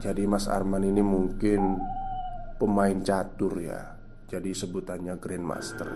jadi 0.00 0.24
Mas 0.28 0.48
Arman 0.48 0.84
ini 0.84 1.00
mungkin 1.04 1.80
pemain 2.56 2.96
catur 3.04 3.60
ya. 3.60 3.96
Jadi 4.28 4.56
sebutannya 4.56 5.16
Grandmaster 5.20 5.88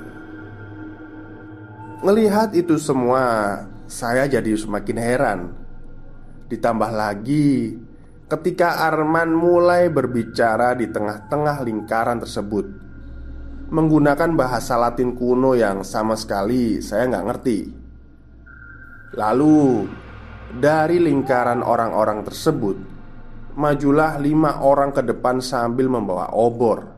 Melihat 1.98 2.54
itu 2.54 2.78
semua, 2.78 3.58
saya 3.90 4.30
jadi 4.30 4.54
semakin 4.54 4.96
heran. 5.02 5.40
Ditambah 6.46 6.94
lagi 6.94 7.74
ketika 8.30 8.86
Arman 8.86 9.34
mulai 9.34 9.90
berbicara 9.90 10.78
di 10.78 10.86
tengah-tengah 10.88 11.60
lingkaran 11.66 12.22
tersebut 12.22 12.66
Menggunakan 13.68 14.32
bahasa 14.32 14.80
latin 14.80 15.12
kuno 15.12 15.52
yang 15.52 15.84
sama 15.84 16.16
sekali 16.16 16.80
saya 16.80 17.04
nggak 17.04 17.26
ngerti. 17.28 17.58
Lalu 19.12 19.84
dari 20.56 20.96
lingkaran 21.04 21.60
orang-orang 21.60 22.24
tersebut 22.24 22.76
Majulah 23.58 24.16
lima 24.22 24.62
orang 24.64 24.94
ke 24.94 25.02
depan 25.02 25.42
sambil 25.42 25.90
membawa 25.90 26.30
obor. 26.30 26.94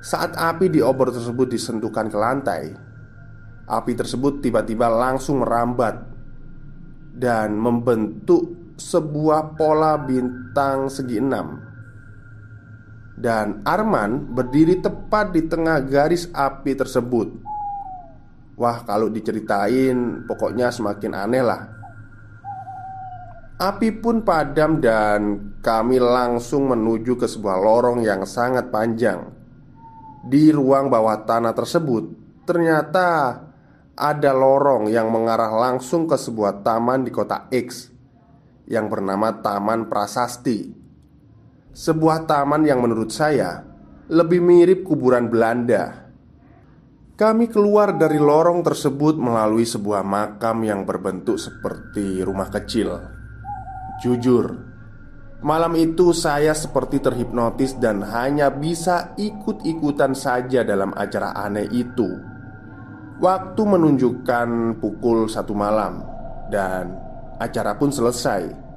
Saat 0.00 0.38
api 0.38 0.70
di 0.70 0.80
obor 0.80 1.10
tersebut 1.10 1.50
disentuhkan 1.50 2.06
ke 2.06 2.14
lantai 2.16 2.87
Api 3.68 3.92
tersebut 3.92 4.40
tiba-tiba 4.40 4.88
langsung 4.88 5.44
merambat 5.44 6.00
Dan 7.12 7.60
membentuk 7.60 8.74
sebuah 8.78 9.58
pola 9.58 9.98
bintang 9.98 10.86
segi 10.86 11.18
enam. 11.18 11.58
Dan 13.18 13.66
Arman 13.66 14.30
berdiri 14.30 14.78
tepat 14.78 15.34
di 15.34 15.42
tengah 15.50 15.82
garis 15.82 16.30
api 16.30 16.78
tersebut. 16.78 17.28
Wah 18.54 18.86
kalau 18.86 19.10
diceritain 19.10 20.22
pokoknya 20.30 20.70
semakin 20.70 21.12
aneh 21.18 21.42
lah. 21.42 21.62
Api 23.58 23.98
pun 23.98 24.22
padam 24.22 24.78
dan 24.78 25.50
kami 25.58 25.98
langsung 25.98 26.70
menuju 26.70 27.18
ke 27.18 27.26
sebuah 27.26 27.58
lorong 27.58 28.06
yang 28.06 28.22
sangat 28.22 28.70
panjang. 28.70 29.26
Di 30.22 30.54
ruang 30.54 30.86
bawah 30.86 31.26
tanah 31.26 31.50
tersebut 31.50 32.28
Ternyata 32.48 33.36
ada 33.98 34.30
lorong 34.30 34.86
yang 34.86 35.10
mengarah 35.10 35.50
langsung 35.50 36.06
ke 36.06 36.14
sebuah 36.14 36.62
taman 36.62 37.02
di 37.02 37.10
kota 37.10 37.50
X 37.50 37.90
yang 38.70 38.86
bernama 38.86 39.42
Taman 39.42 39.90
Prasasti. 39.90 40.70
Sebuah 41.74 42.30
taman 42.30 42.62
yang 42.62 42.78
menurut 42.78 43.10
saya 43.10 43.66
lebih 44.06 44.38
mirip 44.38 44.86
kuburan 44.86 45.26
Belanda. 45.26 46.06
Kami 47.18 47.50
keluar 47.50 47.98
dari 47.98 48.22
lorong 48.22 48.62
tersebut 48.62 49.18
melalui 49.18 49.66
sebuah 49.66 50.06
makam 50.06 50.62
yang 50.62 50.86
berbentuk 50.86 51.34
seperti 51.34 52.22
rumah 52.22 52.46
kecil. 52.46 52.94
Jujur, 53.98 54.54
malam 55.42 55.74
itu 55.74 56.14
saya 56.14 56.54
seperti 56.54 57.02
terhipnotis 57.02 57.74
dan 57.82 58.06
hanya 58.06 58.54
bisa 58.54 59.18
ikut-ikutan 59.18 60.14
saja 60.14 60.62
dalam 60.62 60.94
acara 60.94 61.34
aneh 61.34 61.66
itu. 61.74 62.37
Waktu 63.18 63.62
menunjukkan 63.66 64.78
pukul 64.78 65.26
satu 65.26 65.50
malam 65.50 66.06
dan 66.54 66.94
acara 67.42 67.74
pun 67.74 67.90
selesai. 67.90 68.70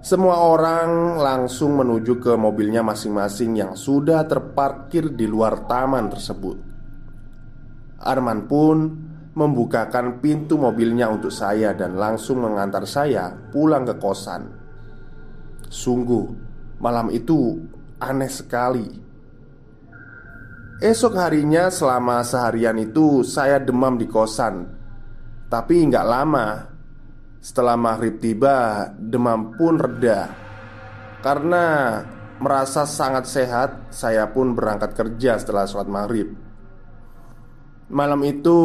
Semua 0.00 0.36
orang 0.48 1.20
langsung 1.20 1.76
menuju 1.76 2.24
ke 2.24 2.32
mobilnya 2.40 2.80
masing-masing 2.80 3.56
yang 3.56 3.72
sudah 3.76 4.24
terparkir 4.24 5.12
di 5.12 5.28
luar 5.28 5.68
taman 5.68 6.08
tersebut. 6.08 6.56
Arman 8.00 8.48
pun 8.48 8.76
membukakan 9.36 10.24
pintu 10.24 10.56
mobilnya 10.56 11.12
untuk 11.12 11.32
saya 11.32 11.76
dan 11.76 12.00
langsung 12.00 12.40
mengantar 12.40 12.88
saya 12.88 13.28
pulang 13.52 13.84
ke 13.84 13.96
kosan. 14.00 14.48
Sungguh, 15.68 16.32
malam 16.80 17.12
itu 17.12 17.60
aneh 18.00 18.32
sekali. 18.32 19.03
Esok 20.82 21.14
harinya, 21.14 21.70
selama 21.70 22.26
seharian 22.26 22.74
itu, 22.82 23.22
saya 23.22 23.62
demam 23.62 23.94
di 23.94 24.10
kosan, 24.10 24.66
tapi 25.46 25.86
nggak 25.86 26.06
lama 26.06 26.74
setelah 27.44 27.76
maghrib 27.76 28.18
tiba, 28.18 28.88
demam 28.96 29.52
pun 29.54 29.76
reda. 29.76 30.32
Karena 31.20 32.00
merasa 32.40 32.88
sangat 32.88 33.28
sehat, 33.28 33.92
saya 33.94 34.32
pun 34.32 34.56
berangkat 34.56 34.96
kerja 34.96 35.36
setelah 35.36 35.68
sholat 35.68 35.86
maghrib. 35.86 36.32
Malam 37.92 38.24
itu 38.24 38.58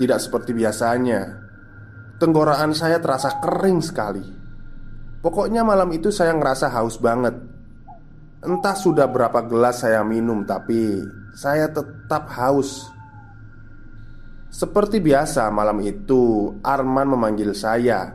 tidak 0.00 0.24
seperti 0.24 0.56
biasanya. 0.56 1.44
Tenggorokan 2.16 2.72
saya 2.72 2.96
terasa 2.98 3.38
kering 3.44 3.84
sekali. 3.84 4.24
Pokoknya 5.20 5.60
malam 5.60 5.92
itu 5.92 6.08
saya 6.08 6.32
ngerasa 6.32 6.72
haus 6.72 6.96
banget. 6.96 7.36
Entah 8.40 8.76
sudah 8.76 9.04
berapa 9.04 9.44
gelas 9.44 9.84
saya 9.84 10.00
minum, 10.00 10.48
tapi 10.48 11.04
saya 11.34 11.66
tetap 11.66 12.30
haus. 12.38 12.94
Seperti 14.54 15.02
biasa 15.02 15.50
malam 15.50 15.82
itu 15.82 16.54
Arman 16.62 17.10
memanggil 17.10 17.50
saya 17.58 18.14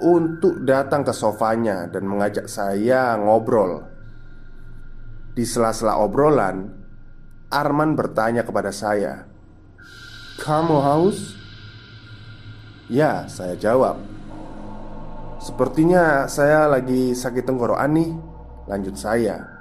Untuk 0.00 0.64
datang 0.64 1.04
ke 1.04 1.12
sofanya 1.12 1.84
dan 1.84 2.08
mengajak 2.08 2.48
saya 2.48 3.12
ngobrol 3.20 3.84
Di 5.36 5.44
sela-sela 5.44 6.00
obrolan 6.00 6.64
Arman 7.52 7.92
bertanya 7.92 8.40
kepada 8.40 8.72
saya 8.72 9.28
Kamu 10.40 10.80
haus? 10.80 11.36
Ya, 12.88 13.28
saya 13.28 13.52
jawab 13.52 14.00
Sepertinya 15.44 16.24
saya 16.24 16.72
lagi 16.72 17.12
sakit 17.12 17.44
tenggorokan 17.44 17.92
nih 18.00 18.10
Lanjut 18.64 18.96
saya 18.96 19.59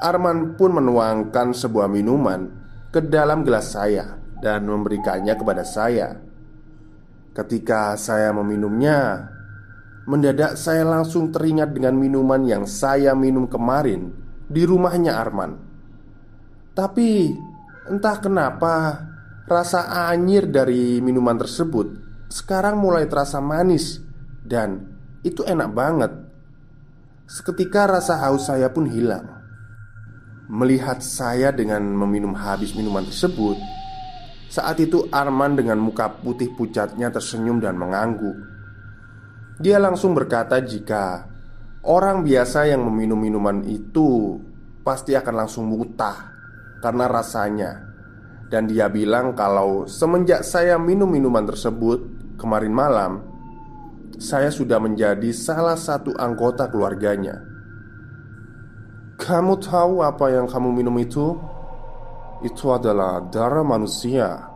Arman 0.00 0.56
pun 0.56 0.72
menuangkan 0.80 1.52
sebuah 1.52 1.86
minuman 1.86 2.48
ke 2.88 3.04
dalam 3.04 3.44
gelas 3.44 3.76
saya 3.76 4.16
dan 4.40 4.64
memberikannya 4.64 5.36
kepada 5.36 5.62
saya. 5.62 6.16
Ketika 7.36 7.94
saya 7.94 8.32
meminumnya, 8.32 9.28
mendadak 10.08 10.56
saya 10.56 10.82
langsung 10.82 11.30
teringat 11.30 11.76
dengan 11.76 11.94
minuman 11.94 12.42
yang 12.42 12.64
saya 12.64 13.12
minum 13.14 13.46
kemarin 13.46 14.10
di 14.48 14.66
rumahnya 14.66 15.20
Arman. 15.20 15.54
Tapi 16.74 17.30
entah 17.86 18.16
kenapa 18.18 18.74
rasa 19.46 20.10
anyir 20.10 20.48
dari 20.48 20.98
minuman 21.04 21.38
tersebut 21.38 22.10
sekarang 22.30 22.78
mulai 22.78 23.10
terasa 23.10 23.42
manis 23.42 23.98
dan 24.46 24.86
itu 25.26 25.42
enak 25.44 25.70
banget. 25.74 26.12
Seketika 27.30 27.86
rasa 27.86 28.18
haus 28.26 28.50
saya 28.50 28.70
pun 28.74 28.90
hilang. 28.90 29.39
Melihat 30.50 30.98
saya 30.98 31.54
dengan 31.54 31.78
meminum 31.94 32.34
habis 32.34 32.74
minuman 32.74 33.06
tersebut, 33.06 33.54
saat 34.50 34.82
itu 34.82 35.06
Arman 35.14 35.54
dengan 35.54 35.78
muka 35.78 36.10
putih 36.10 36.50
pucatnya 36.58 37.06
tersenyum 37.06 37.62
dan 37.62 37.78
mengangguk. 37.78 38.34
Dia 39.62 39.78
langsung 39.78 40.10
berkata 40.10 40.58
jika 40.58 41.28
Orang 41.86 42.26
biasa 42.26 42.66
yang 42.66 42.82
meminum 42.82 43.20
minuman 43.20 43.60
itu 43.68 44.40
Pasti 44.80 45.12
akan 45.12 45.34
langsung 45.44 45.68
mutah 45.68 46.32
karena 46.80 47.04
rasanya. 47.06 47.72
Dan 48.48 48.64
dia 48.64 48.88
bilang 48.88 49.36
kalau 49.36 49.84
semenjak 49.84 50.42
saya 50.42 50.80
minum 50.80 51.06
minuman 51.06 51.44
tersebut 51.44 52.00
kemarin 52.40 52.72
malam 52.72 53.12
Saya 54.16 54.50
sudah 54.50 54.80
menjadi 54.80 55.30
salah 55.30 55.76
satu 55.76 56.16
anggota 56.16 56.66
keluarganya 56.72 57.49
Kamu 59.20 59.60
tahu 59.60 60.00
apa 60.00 60.32
yang 60.32 60.48
kamu 60.48 60.80
minum 60.80 60.96
itu? 60.96 61.36
Itu 62.40 62.72
adalah 62.72 63.20
darah 63.28 63.60
manusia. 63.60 64.48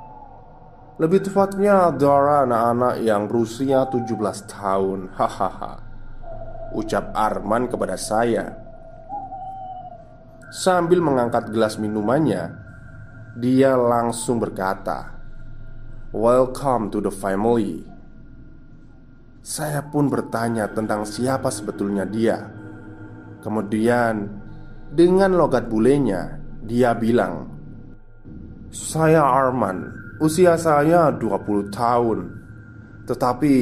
Lebih 0.97 1.29
tepatnya 1.29 1.93
darah 1.93 2.49
anak-anak 2.49 3.05
yang 3.05 3.29
berusia 3.29 3.85
17 3.85 4.09
tahun. 4.49 5.13
Hahaha. 5.21 5.85
Ucap 6.73 7.13
Arman 7.13 7.69
kepada 7.69 8.01
saya. 8.01 8.57
Sambil 10.49 11.03
mengangkat 11.03 11.51
gelas 11.51 11.83
minumannya 11.83 12.55
Dia 13.35 13.75
langsung 13.75 14.39
berkata 14.39 15.19
Welcome 16.15 16.95
to 16.95 17.03
the 17.03 17.11
family. 17.11 17.83
Saya 19.43 19.83
pun 19.83 20.07
bertanya 20.07 20.71
tentang 20.71 21.03
siapa 21.05 21.51
sebetulnya 21.51 22.07
dia. 22.07 22.49
Kemudian 23.43 24.44
Dengan 24.95 25.35
logat 25.35 25.67
bulenya 25.67 26.39
Dia 26.63 26.95
bilang 26.95 27.51
saya 28.71 29.27
Arman 29.27 29.91
Usia 30.23 30.55
saya 30.55 31.11
20 31.11 31.75
tahun. 31.75 32.19
Tetapi 33.03 33.57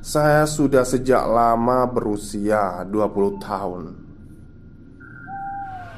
Saya 0.00 0.48
sudah 0.48 0.82
sejak 0.82 1.28
lama 1.28 1.84
berusia 1.86 2.82
20 2.88 3.36
tahun. 3.38 3.82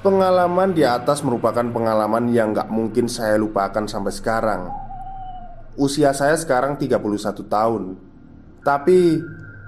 Pengalaman 0.03 0.77
di 0.77 0.85
atas 0.85 1.25
merupakan 1.25 1.65
pengalaman 1.65 2.29
yang 2.29 2.53
gak 2.53 2.69
mungkin 2.69 3.09
saya 3.09 3.41
lupakan 3.41 3.89
sampai 3.89 4.13
sekarang. 4.13 4.69
Usia 5.81 6.13
saya 6.13 6.37
sekarang 6.37 6.77
31 6.77 7.01
tahun. 7.49 7.97
Tapi 8.61 9.01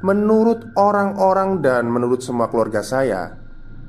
Menurut 0.04 0.76
orang-orang 0.76 1.64
dan 1.64 1.88
menurut 1.88 2.20
semua 2.20 2.52
keluarga 2.52 2.84
saya 2.84 3.32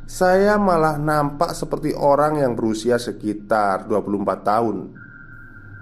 saya 0.08 0.56
malah 0.56 0.96
nampak 0.96 1.52
seperti 1.52 1.92
orang 1.92 2.40
yang 2.40 2.56
berusia 2.56 2.96
sekitar 2.96 3.92
24 3.92 4.40
tahun. 4.40 4.78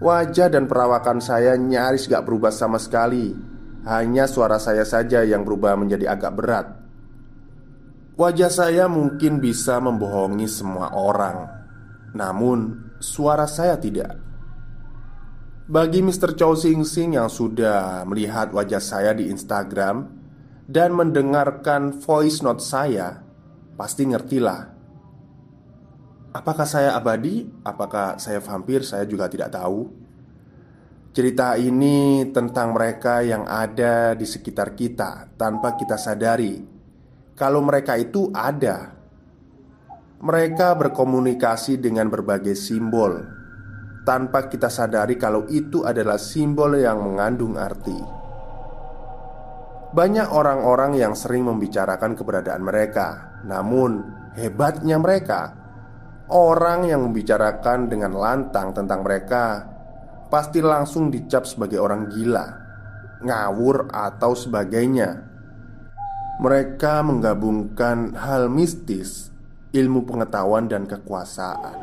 Wajah 0.01 0.49
dan 0.49 0.65
perawakan 0.65 1.21
saya 1.21 1.53
nyaris 1.53 2.09
gak 2.09 2.25
berubah 2.25 2.49
sama 2.49 2.81
sekali. 2.81 3.37
Hanya 3.85 4.25
suara 4.25 4.57
saya 4.57 4.81
saja 4.81 5.21
yang 5.21 5.45
berubah 5.45 5.77
menjadi 5.77 6.17
agak 6.17 6.33
berat. 6.33 6.67
Wajah 8.17 8.49
saya 8.49 8.89
mungkin 8.89 9.37
bisa 9.37 9.77
membohongi 9.77 10.47
semua 10.47 10.95
orang 10.95 11.45
Namun 12.15 12.89
suara 12.97 13.45
saya 13.45 13.77
tidak. 13.77 14.17
Bagi 15.69 16.01
Mr. 16.01 16.33
Chow 16.33 16.57
Sing 16.57 16.81
Sing 16.81 17.13
yang 17.13 17.29
sudah 17.29 18.01
melihat 18.09 18.55
wajah 18.55 18.81
saya 18.81 19.13
di 19.13 19.29
Instagram 19.29 20.07
Dan 20.65 20.95
mendengarkan 20.97 21.93
voice 22.01 22.41
note 22.41 22.63
saya 22.63 23.24
Pasti 23.75 24.07
ngertilah. 24.07 24.61
Apakah 26.35 26.67
saya 26.67 26.95
abadi? 26.95 27.43
Apakah 27.63 28.19
saya 28.19 28.39
vampir? 28.39 28.83
Saya 28.87 29.03
juga 29.03 29.27
tidak 29.27 29.51
tahu. 29.51 29.87
Cerita 31.15 31.55
ini 31.55 32.27
tentang 32.35 32.75
mereka 32.75 33.23
yang 33.23 33.47
ada 33.47 34.11
di 34.19 34.27
sekitar 34.27 34.75
kita 34.75 35.31
Tanpa 35.39 35.79
kita 35.79 35.95
sadari. 35.95 36.59
Kalau 37.39 37.63
mereka 37.63 37.95
itu 37.95 38.35
ada 38.35 38.91
Mereka 40.19 40.75
berkomunikasi 40.75 41.79
dengan 41.79 42.11
berbagai 42.11 42.51
simbol 42.59 43.23
Tanpa 44.03 44.51
kita 44.51 44.67
sadari 44.67 45.15
kalau 45.15 45.47
itu 45.47 45.87
adalah 45.87 46.19
simbol 46.19 46.75
yang 46.75 46.99
mengandung 46.99 47.55
arti. 47.55 47.95
Banyak 49.95 50.35
orang-orang 50.35 50.99
yang 50.99 51.15
sering 51.15 51.47
membicarakan 51.47 52.19
keberadaan 52.19 52.59
mereka 52.59 53.34
namun, 53.45 54.01
hebatnya 54.33 54.97
mereka, 54.97 55.53
orang 56.33 56.89
yang 56.89 57.05
membicarakan 57.05 57.85
dengan 57.85 58.17
lantang 58.17 58.73
tentang 58.73 59.05
mereka 59.05 59.69
pasti 60.33 60.59
langsung 60.59 61.13
dicap 61.13 61.45
sebagai 61.45 61.77
orang 61.77 62.09
gila, 62.09 62.45
ngawur, 63.21 63.93
atau 63.93 64.33
sebagainya. 64.33 65.21
Mereka 66.41 67.05
menggabungkan 67.05 68.17
hal 68.17 68.51
mistis, 68.51 69.31
ilmu 69.71 70.03
pengetahuan, 70.03 70.65
dan 70.67 70.89
kekuasaan. 70.89 71.77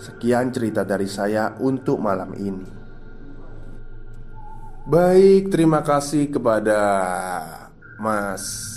Sekian 0.00 0.50
cerita 0.50 0.82
dari 0.82 1.06
saya 1.06 1.54
untuk 1.60 2.00
malam 2.02 2.32
ini. 2.34 2.68
Baik, 4.86 5.50
terima 5.50 5.82
kasih 5.82 6.30
kepada 6.30 6.78
Mas 7.98 8.75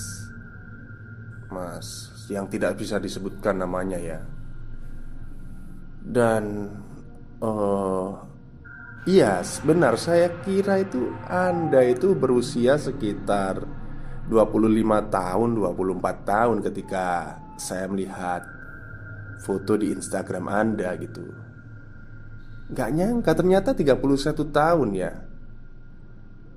Mas 1.50 2.14
yang 2.30 2.46
tidak 2.46 2.78
bisa 2.78 3.02
disebutkan 3.02 3.58
namanya 3.58 3.98
ya. 3.98 4.22
Dan 6.00 6.70
uh, 7.42 8.30
Iya 9.08 9.40
benar 9.64 9.96
saya 9.96 10.28
kira 10.44 10.84
itu 10.84 11.10
Anda 11.26 11.88
itu 11.88 12.14
berusia 12.14 12.78
sekitar 12.78 13.64
25 14.30 14.76
tahun 15.10 15.50
24 15.58 16.30
tahun 16.30 16.58
ketika 16.62 17.06
saya 17.56 17.90
melihat 17.90 18.44
foto 19.42 19.80
di 19.80 19.96
Instagram 19.96 20.46
Anda 20.52 20.94
gitu. 21.00 21.26
Gak 22.70 22.92
nyangka 22.94 23.34
ternyata 23.34 23.74
31 23.74 23.98
tahun 24.52 24.90
ya. 24.94 25.16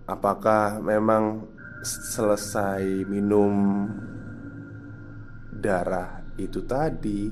Apakah 0.04 0.82
memang 0.82 1.48
selesai 1.86 3.06
minum 3.06 3.86
darah 5.62 6.26
itu 6.34 6.66
tadi. 6.66 7.30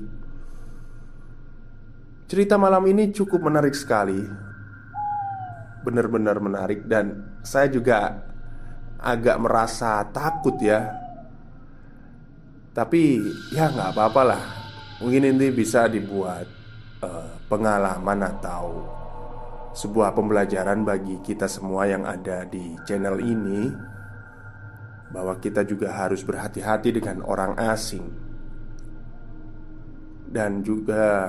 Cerita 2.31 2.55
malam 2.55 2.87
ini 2.87 3.11
cukup 3.11 3.51
menarik 3.51 3.75
sekali, 3.75 4.23
benar-benar 5.83 6.39
menarik, 6.39 6.87
dan 6.87 7.35
saya 7.43 7.67
juga 7.67 8.23
agak 8.95 9.35
merasa 9.35 9.99
takut 10.15 10.55
ya. 10.63 10.95
Tapi 12.71 13.19
ya 13.51 13.67
nggak 13.67 13.91
apa-apa 13.91 14.21
lah, 14.23 14.43
mungkin 15.03 15.27
ini 15.35 15.51
bisa 15.51 15.91
dibuat 15.91 16.47
uh, 17.03 17.35
pengalaman 17.51 18.23
atau 18.31 18.79
sebuah 19.75 20.15
pembelajaran 20.15 20.87
bagi 20.87 21.19
kita 21.19 21.51
semua 21.51 21.83
yang 21.83 22.07
ada 22.07 22.47
di 22.47 22.79
channel 22.87 23.19
ini 23.19 23.91
bahwa 25.11 25.35
kita 25.37 25.67
juga 25.67 25.91
harus 25.91 26.23
berhati-hati 26.23 26.95
dengan 26.95 27.21
orang 27.27 27.59
asing 27.59 28.07
dan 30.31 30.63
juga 30.63 31.27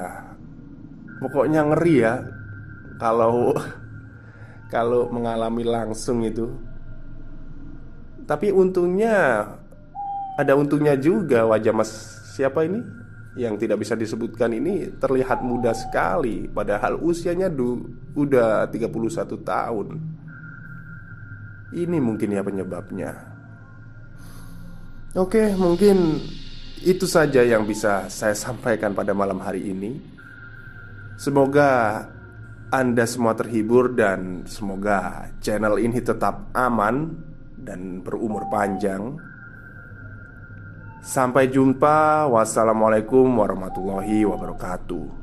pokoknya 1.18 1.66
ngeri 1.66 1.95
ya 1.99 2.23
kalau 3.03 3.51
kalau 4.73 5.11
mengalami 5.11 5.66
langsung 5.66 6.23
itu. 6.23 6.49
Tapi 8.23 8.55
untungnya 8.55 9.45
ada 10.38 10.55
untungnya 10.55 10.95
juga 10.97 11.45
wajah 11.45 11.75
Mas 11.75 11.90
siapa 12.33 12.64
ini 12.64 12.81
yang 13.37 13.59
tidak 13.59 13.83
bisa 13.83 13.99
disebutkan 13.99 14.55
ini 14.55 14.88
terlihat 14.97 15.42
muda 15.42 15.75
sekali 15.75 16.49
padahal 16.49 17.03
usianya 17.03 17.51
du, 17.51 17.83
udah 18.14 18.71
31 18.71 18.88
tahun. 19.42 19.88
Ini 21.73 21.99
mungkin 21.99 22.29
ya 22.33 22.45
penyebabnya. 22.45 23.32
Oke, 25.12 25.53
mungkin 25.61 26.25
itu 26.81 27.05
saja 27.05 27.44
yang 27.44 27.68
bisa 27.68 28.09
saya 28.09 28.33
sampaikan 28.33 28.96
pada 28.96 29.12
malam 29.12 29.44
hari 29.44 29.68
ini. 29.68 30.01
Semoga 31.20 32.01
Anda 32.72 33.05
semua 33.05 33.37
terhibur 33.37 33.92
dan 33.92 34.48
semoga 34.48 35.29
channel 35.44 35.77
ini 35.77 36.01
tetap 36.01 36.48
aman 36.57 37.12
dan 37.61 38.01
berumur 38.01 38.48
panjang. 38.48 39.20
Sampai 41.05 41.53
jumpa. 41.53 42.25
Wassalamualaikum 42.33 43.29
warahmatullahi 43.37 44.25
wabarakatuh. 44.25 45.21